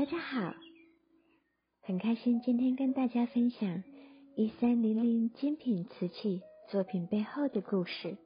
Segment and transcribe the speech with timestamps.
[0.00, 0.54] 大家好，
[1.82, 3.84] 很开心今天跟大家分享
[4.34, 8.16] 一三零零精品瓷器作品背后的故事。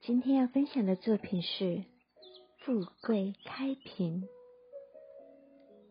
[0.00, 1.84] 今天要分享的作品是
[2.60, 4.26] 富贵开屏。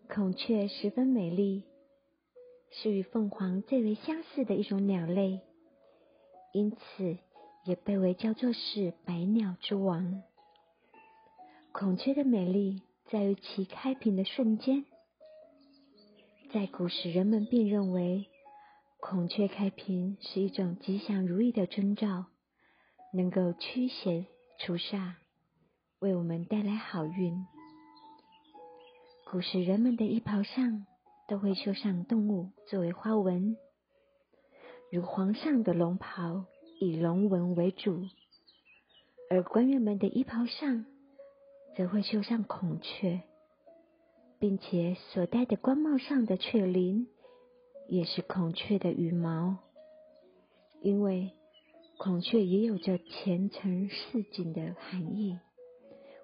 [0.10, 1.66] 孔雀十分美丽，
[2.72, 5.42] 是与凤凰最为相似的一种鸟类，
[6.54, 7.20] 因此
[7.66, 10.24] 也被为叫做是百鸟之王。
[11.72, 12.82] 孔雀的美丽。
[13.14, 14.86] 在于其开屏的瞬间，
[16.52, 18.26] 在古时人们便认为
[19.00, 22.26] 孔雀开屏是一种吉祥如意的征兆，
[23.14, 24.26] 能够驱邪
[24.58, 25.12] 除煞，
[26.00, 27.46] 为我们带来好运。
[29.30, 30.88] 古时人们的衣袍上
[31.28, 33.56] 都会绣上动物作为花纹，
[34.92, 36.46] 如皇上的龙袍
[36.80, 38.08] 以龙纹为主，
[39.30, 40.88] 而官员们的衣袍上。
[41.76, 43.22] 则会绣上孔雀，
[44.40, 47.08] 并且所戴的官帽上的雀翎
[47.90, 49.58] 也是孔雀的羽毛，
[50.82, 51.32] 因为
[51.98, 55.40] 孔雀也有着前程似锦的含义，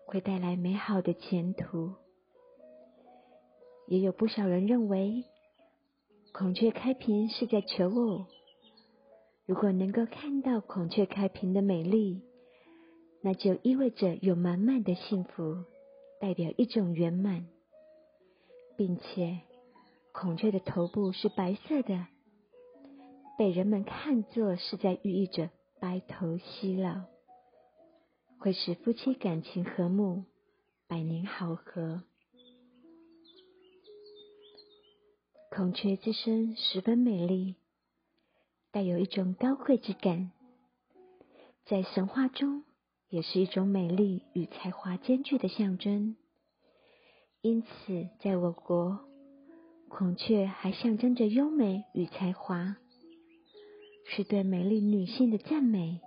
[0.05, 1.93] 会带来美好的前途。
[3.87, 5.25] 也有不少人认为，
[6.31, 8.27] 孔雀开屏是在求偶，
[9.47, 12.21] 如果能够看到孔雀开屏的美丽。
[13.21, 15.65] 那就意味着有满满的幸福，
[16.21, 17.47] 代表一种圆满，
[18.77, 19.41] 并且
[20.13, 22.07] 孔雀的头部是白色的，
[23.37, 25.49] 被人们看作是在寓意着
[25.81, 27.01] 白头偕老，
[28.39, 30.23] 会使夫妻感情和睦，
[30.87, 32.03] 百年好合。
[35.51, 37.55] 孔雀之身十分美丽，
[38.71, 40.31] 带有一种高贵之感，
[41.65, 42.63] 在神话中。
[43.09, 46.15] 也是一种美丽与才华兼具的象征，
[47.41, 48.99] 因此，在我国，
[49.87, 52.77] 孔雀还象征着优美与才华，
[54.05, 56.01] 是对美丽女性的赞美，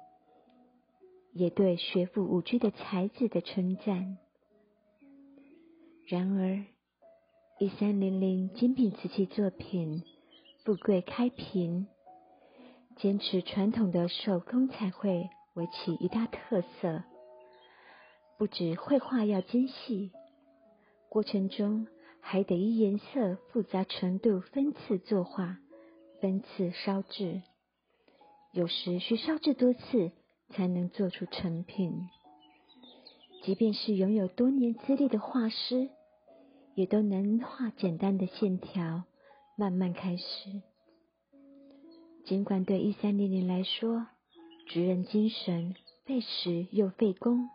[1.32, 4.18] 也对学富五车的才子的称赞。
[6.06, 6.64] 然而，
[7.58, 10.04] 一三零零精品瓷器作品
[10.64, 11.88] 富贵开屏，
[12.94, 15.28] 坚持传统的手工彩绘。
[15.54, 17.02] 为其一大特色，
[18.38, 20.10] 不止绘画要精细，
[21.10, 21.86] 过程中
[22.20, 25.58] 还得依颜色复杂程度分次作画，
[26.20, 27.42] 分次烧制，
[28.52, 30.12] 有时需烧制多次
[30.50, 32.08] 才能做出成品。
[33.42, 35.90] 即便是拥有多年资历的画师，
[36.74, 39.02] 也都能画简单的线条，
[39.56, 40.62] 慢慢开始。
[42.24, 44.06] 尽管对一三零零来说，
[44.72, 45.74] 职人精神
[46.06, 47.50] 费时又费工，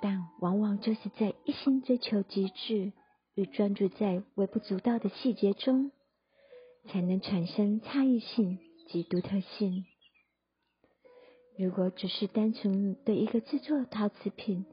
[0.00, 2.92] 但往往就是在一心追求极致
[3.34, 5.90] 与专注在微不足道的细节中，
[6.86, 9.84] 才能产生差异性及独特性。
[11.58, 14.66] 如果只是单纯的一个制作陶瓷品，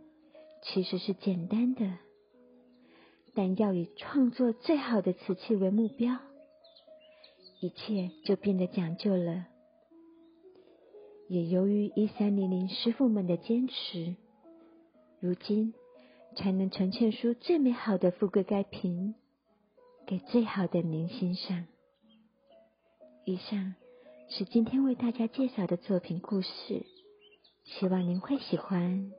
[0.62, 1.98] 其实是简单的，
[3.34, 6.20] 但要以创作最好的瓷器为目标，
[7.60, 9.48] 一切就变得讲究了。
[11.32, 14.18] 也由于一三零零师傅们的坚持，
[15.22, 15.74] 如今
[16.36, 19.16] 才能呈现出最美好的富贵盖瓶，
[20.06, 21.68] 给最好的您欣赏。
[23.24, 23.76] 以上
[24.28, 26.86] 是今天为大家介绍的作品故事，
[27.64, 29.14] 希望您会喜欢。